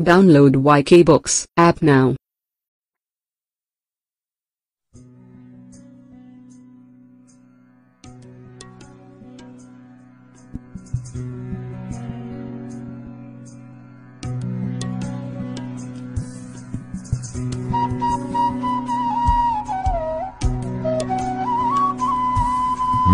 [0.00, 2.15] Download YK Books app now.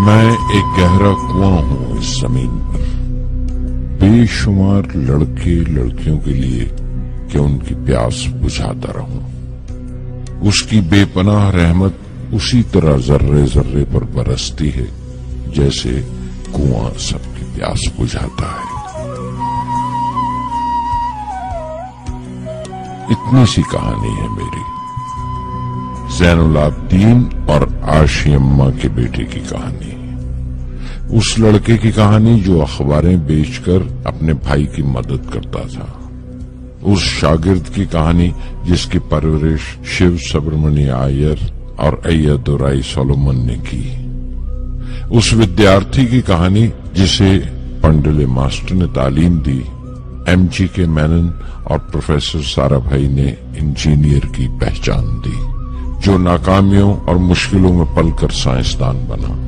[0.06, 2.66] मैं एक गहरा कुआं हूं इस जमीन पर
[4.00, 6.70] बेशुमार लड़के लड़कियों के लिए
[7.32, 9.38] कि उनकी प्यास बुझाता रहूँ?
[10.40, 11.98] उसकी बेपनाह रहमत
[12.34, 14.88] उसी तरह जर्रे जर्रे पर बरसती है,
[15.52, 15.90] जैसे
[16.56, 18.78] कुआँ सबकी प्यास बुझाता है।
[23.10, 24.78] इतनी सी कहानी है मेरी।
[26.18, 29.97] जैनुलाब्दीन और आशियम्मा के बेटे की कहानी।
[31.10, 36.10] उस लड़के की कहानी जो अखबारें बेचकर अपने भाई की मदद करता था।
[36.84, 38.34] उस शागिर्द की कहानी
[38.66, 47.38] जिसकी परवरिश शिव सुब्रमण्य आयर और अय्यदुराई सोलोमन ने की। उस विद्यार्थी की कहानी जिसे
[47.82, 49.58] पंडले मास्टर ने तालीम दी
[50.32, 51.32] एम जी के मैनन
[51.70, 55.36] और प्रोफेसर सारा भाई ने इंजीनियर की पहचान दी,
[56.00, 59.47] जो नाकामियों और मुश्किलों में पलकर साइंसदान बना।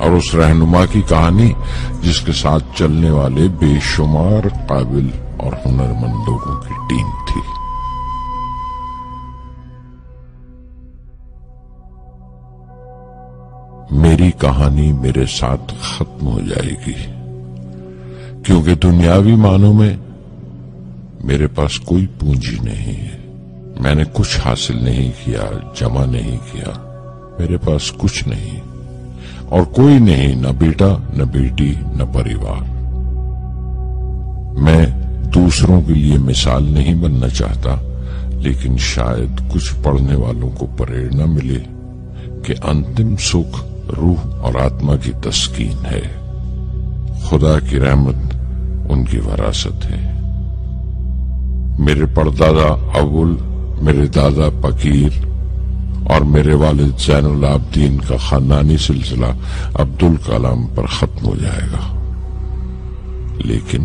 [0.00, 1.54] और उस रहनुमा की कहानी,
[2.02, 5.10] जिसके साथ चलने वाले बेशुमार, काबिल
[5.40, 7.42] और हुनरमंद लोगों की टीम थी।
[13.98, 16.94] मेरी कहानी मेरे साथ खत्म हो जाएगी,
[18.42, 19.98] क्योंकि दुनियावी मानों में
[21.24, 23.16] मेरे पास कोई पूंजी नहीं है।
[23.82, 25.42] मैंने कुछ हासिल नहीं किया,
[25.76, 26.72] जमा नहीं किया,
[27.40, 28.60] मेरे पास कुछ नहीं।
[29.52, 32.78] और कोई नहीं, न बेटा, न बेटी, न परिवार।
[34.60, 37.82] मैं दूसरों के लिए मिसाल नहीं बनना चाहता,
[38.40, 41.60] लेकिन शायद कुछ पढ़ने वालों को प्रेरणा मिले
[42.46, 46.18] कि अंतिम सुख रूह और आत्मा की तस्कीन है।
[47.28, 48.16] खुदा की रहमत
[48.90, 50.18] उनकी वरासत है।
[51.80, 53.38] मेरे परदादा अबुल,
[53.82, 55.27] मेरे दादा फकीर
[56.10, 59.30] और मेरे वालिद जैनुल आबदीन का खानदानी सिलसिला
[59.80, 61.82] अब्दुल कलाम पर खत्म हो जाएगा।
[63.46, 63.82] लेकिन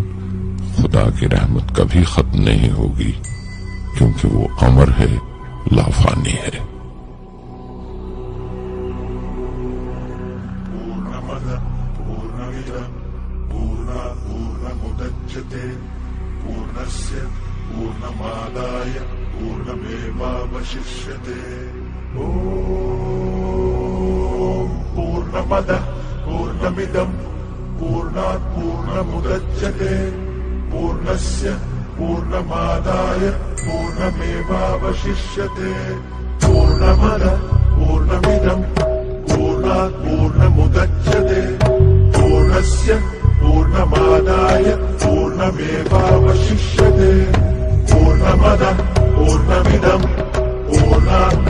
[0.75, 3.12] खुदा की रहमत कभी खत्म नहीं होगी,
[3.97, 5.12] क्योंकि वो अमर है,
[5.73, 6.73] लाफानी है।
[16.44, 17.16] पूर्णस्य
[17.67, 18.94] पूर्णमादाय
[19.33, 20.23] पूर्णमेवावशिष्यते
[24.96, 25.84] पूर्णमदः
[26.25, 27.13] पूर्णमिदम्
[27.79, 29.94] पूर्णात् पूर्णमुदच्यते
[30.72, 31.47] पूर्णस्य
[31.97, 33.24] पूर्णमादाय
[33.66, 35.72] पूर्णमेवावशिष्यते।
[36.46, 37.35] पूर्णमदः
[37.78, 38.63] पूर्णमिदम्
[39.31, 41.41] पूर्णात् पूर्णमुदच्यते
[42.19, 42.90] पूर्णस्य
[43.25, 44.66] पूर्णमादाय
[45.03, 47.12] पूर्णमेवावशिष्यते।
[47.94, 50.06] पूर्णमदः पूर्णमिदम्
[50.69, 51.41] पूर्णात्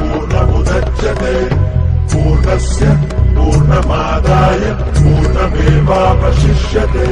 [2.14, 2.88] पूर्णस्य
[3.36, 4.64] पूर्णमादाय
[4.97, 7.08] पूर्णमेवावशिष्यते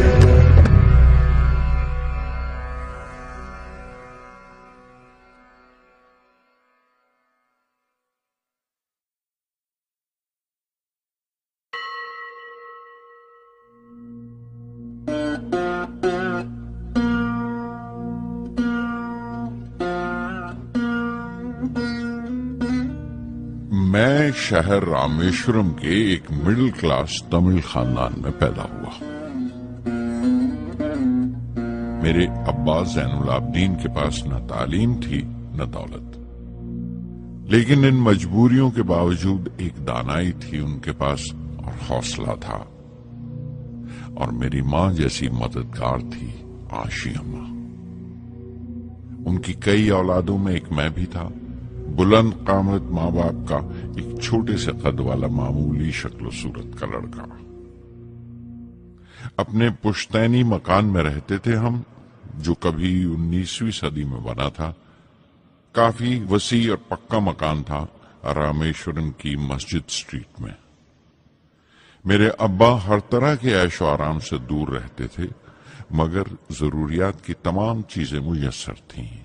[23.91, 29.09] मैं शहर रामेश्वरम के एक मिडिल क्लास तमिल खानदान में पैदा हुआ
[32.03, 36.17] मेरे अब्बा जैनुल आबदीन के पास न तालीम थी, न दौलत।
[37.51, 41.31] लेकिन इन मजबूरियों के बावजूद एक दानाई थी उनके पास
[41.65, 42.67] और हौसला था।
[44.17, 46.43] और मेरी माँ जैसी मददगार थी
[46.73, 47.47] आशी अम्मा।
[49.31, 51.31] उनकी कई औलादों में एक मैं भी था।
[51.91, 53.57] बुलंद कामत माँ बाप का
[54.01, 57.23] एक छोटे से कद वाला मामूली शक्ल सूरत का लड़का।
[59.39, 61.83] अपने पुश्तैनी मकान में रहते थे हम,
[62.35, 64.75] जो कभी 19वीं सदी में बना था।
[65.75, 70.55] काफ़ी वसी और पक्का मकान था रामेश्वरम की मस्जिद स्ट्रीट में।
[72.07, 75.29] मेरे अब्बा हर तरह के ऐशो आराम से दूर रहते थे,
[75.93, 79.20] मगर जरूरियात की तमाम चीज़ें मुयसर थीं।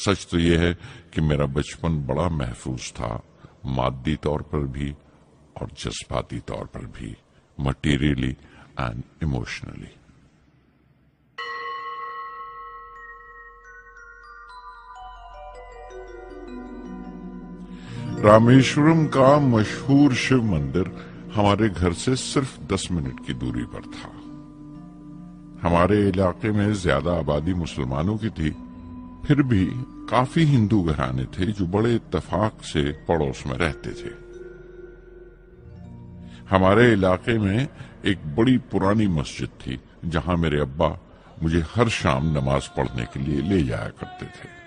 [0.00, 0.72] सच तो यह है
[1.14, 3.22] कि मेरा बचपन बड़ा महफूज था,
[3.66, 4.94] मादी तौर पर भी
[5.60, 7.16] और जज्बाती तौर पर भी
[7.60, 8.36] मटीरियली
[8.80, 9.90] एंड इमोशनली
[18.22, 20.90] रामेश्वरम का मशहूर शिव मंदिर
[21.34, 24.10] हमारे घर से सिर्फ़ 10 मिनट की दूरी पर था।
[25.68, 28.50] हमारे इलाके में ज़्यादा आबादी मुसलमानों की थी
[29.26, 29.66] फिर भी
[30.10, 34.12] काफ़ी हिंदू घराने थे जो बड़े इतफाक से पड़ोस में रहते थे।
[36.50, 37.68] हमारे इलाके में
[38.04, 40.98] एक बड़ी पुरानी मस्जिद थी, जहाँ मेरे अब्बा
[41.42, 44.59] मुझे हर शाम नमाज़ पढ़ने के लिए ले जाया करते थे।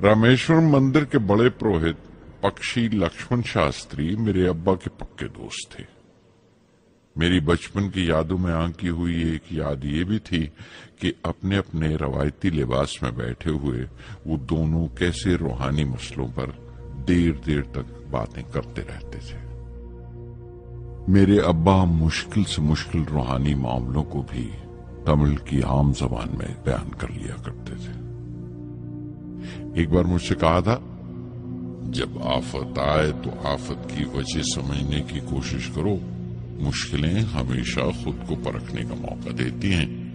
[0.00, 1.96] रामेश्वरम मंदिर के बड़े पुरोहित
[2.42, 5.84] पक्षी लक्ष्मण शास्त्री मेरे अब्बा के पक्के दोस्त थे।
[7.18, 10.44] मेरी बचपन की यादों में आंकी हुई एक याद ये भी थी
[11.00, 13.82] कि अपने अपने रवायती लिबास में बैठे हुए
[14.26, 16.46] वो दोनों कैसे रूहानी मसलों पर
[17.06, 19.40] देर देर तक बातें करते रहते थे।
[21.12, 24.44] मेरे अब्बा मुश्किल से मुश्किल रूहानी मामलों को भी
[25.06, 28.07] तमिल की आम जबान में बयान कर लिया करते थे।
[29.76, 30.94] एक बार मुझसे कहा था,
[31.90, 36.00] जब आफत आए तो आफत की वजह समझने की कोशिश करो।
[36.64, 40.08] मुश्किलें हमेशा खुद को परखने का मौका देती हैं।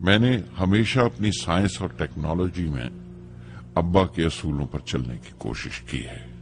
[0.00, 2.90] मैंने हमेशा अपनी साइंस और टेक्नोलॉजी में
[3.76, 6.35] अब्बा के असूलों पर चलने की कोशिश की है।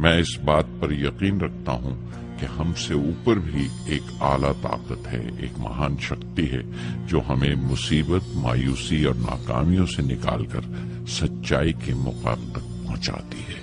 [0.00, 1.94] मैं इस बात पर यकीन रखता हूँ
[2.40, 3.64] कि हमसे ऊपर भी
[3.94, 6.62] एक आला ताकत है, एक महान शक्ति है,
[7.06, 10.62] जो हमें मुसीबत, मायूसी और नाकामियों से निकालकर
[11.06, 13.58] सच्चाई के मुकाम तक पहुंचाती है।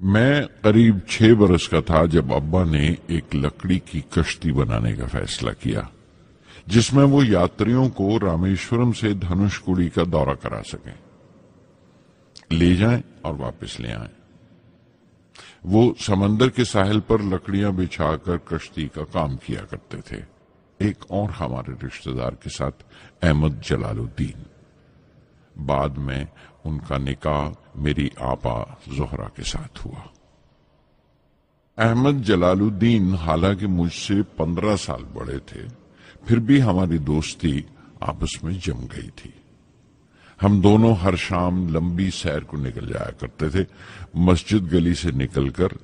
[0.00, 5.06] मैं करीब छह बरस का था जब अब्बा ने एक लकड़ी की कश्ती बनाने का
[5.06, 5.88] फैसला किया।
[6.68, 10.98] जिसमें वो यात्रियों को रामेश्वरम से धनुषकुड़ी का दौरा करा सकें।
[12.52, 14.10] ले जाएँ और वापस ले आए।
[15.66, 20.24] वो समंदर के साहिल पर लकड़ियाँ बिछाकर कश्ती का काम किया करते थे।
[20.88, 22.72] एक और हमारे रिश्तेदार के साथ,
[23.22, 24.46] अहमद जलालुद्दीन।
[25.58, 26.28] बाद में
[26.66, 30.08] उनका निकाह मेरी आपा जोहरा के साथ हुआ।
[31.78, 35.85] अहमद जलालुद्दीन हालाँकि मुझसे पंद्रह साल बड़े थे
[36.26, 37.64] फिर भी हमारी दोस्ती
[38.02, 39.32] आपस में जम गई थी।
[40.40, 43.66] हम दोनों हर शाम लंबी सैर को निकल जाया करते थे।
[44.18, 45.76] मस्जिद गली से निकलकर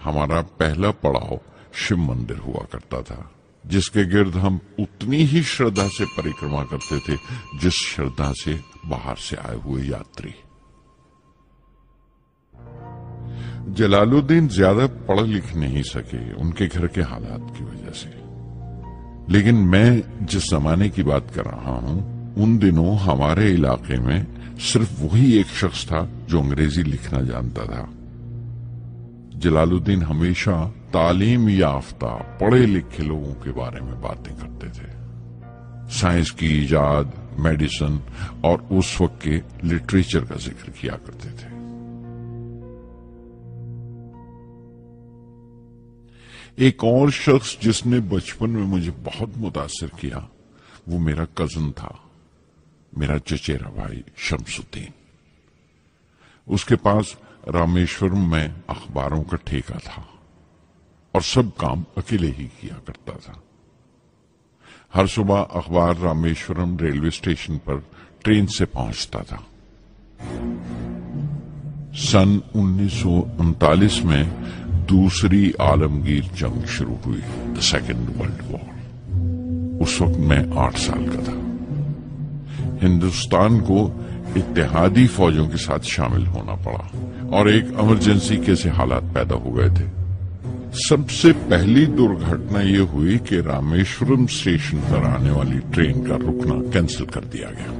[0.00, 1.40] हमारा पहला पड़ाव
[1.76, 3.30] शिव मंदिर हुआ करता था,
[3.64, 7.16] जिसके गिर्द हम उतनी ही श्रद्धा से परिक्रमा करते थे
[7.60, 10.34] जिस श्रद्धा से बाहर से आए हुए यात्री।
[13.74, 18.17] जलालुद्दीन ज़्यादा पढ़ लिख नहीं सके उनके घर के हालात की वजह से।
[19.30, 24.26] लेकिन मैं जिस जमाने की बात कर रहा हूँ, उन दिनों हमारे इलाके में
[24.58, 27.88] सिर्फ़ वही एक शख्स था जो अंग्रेज़ी लिखना जानता था।
[29.38, 34.88] जलालुद्दीन हमेशा तालीम याफ्ता, पढ़े लिखे लोगों के बारे में बातें करते थे।
[35.90, 38.00] साइंस की इजाद मेडिसिन
[38.44, 41.47] और उस वक्त के लिटरेचर का ज़िक्र किया करते थे।
[46.58, 50.28] एक और शख्स जिसने बचपन में मुझे बहुत मुतासर किया,
[50.88, 52.00] वो मेरा कज़न था,
[52.98, 54.92] मेरा चचेरा भाई शमसुद्दीन।
[56.48, 57.16] उसके पास
[57.48, 60.08] रामेश्वरम में अखबारों का ठेका था
[61.14, 63.42] और सब काम अकेले ही किया करता था।
[64.94, 67.84] हर सुबह अखबार रामेश्वरम रेलवे स्टेशन पर
[68.24, 69.46] ट्रेन से पहुँचता था।
[71.94, 74.24] सन उन्नीस में
[74.88, 77.22] दूसरी आलमगीर जंग शुरू हुई
[77.54, 81.36] द सेकेंड वर्ल्ड वॉर उस वक्त मैं आठ साल का था।
[82.82, 83.78] हिंदुस्तान को
[84.36, 89.50] इत्तेहादी फौजों के साथ शामिल होना पड़ा और एक इमरजेंसी के से हालात पैदा हो
[89.50, 89.86] गए थे।
[90.88, 97.06] सबसे पहली दुर्घटना यह हुई कि रामेश्वरम स्टेशन पर आने वाली ट्रेन का रुकना कैंसिल
[97.06, 97.72] कर दिया गया।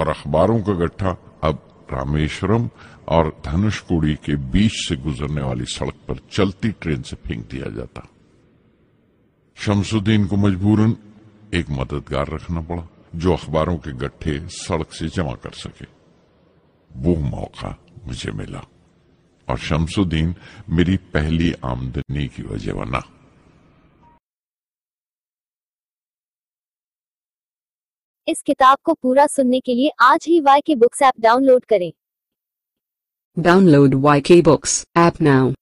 [0.00, 1.58] और अखबारों का गट्ठा अब
[1.92, 2.70] रामेश्वरम
[3.08, 8.08] और धनुषकोड़ी के बीच से गुजरने वाली सड़क पर चलती ट्रेन से फेंक दिया जाता।
[9.56, 10.96] शमसुद्दीन को मजबूरन
[11.54, 15.86] एक मददगार रखना पड़ा, जो अखबारों के गट्ठे सड़क से जमा कर सके।
[16.92, 18.62] वो मौका मुझे मिला,
[19.48, 20.34] और शमसुद्दीन
[20.70, 23.02] मेरी पहली आमदनी की वजह बना।
[28.28, 31.92] इस किताब को पूरा सुनने के लिए आज ही Y K books app download करें
[33.38, 35.54] download Y K books app now.